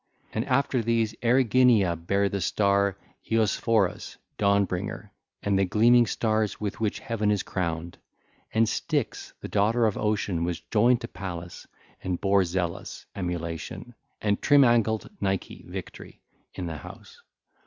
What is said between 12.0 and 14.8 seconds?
and bare Zelus (Emulation) and trim